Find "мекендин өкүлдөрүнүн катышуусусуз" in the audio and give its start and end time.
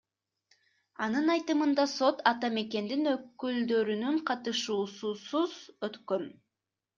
2.55-5.55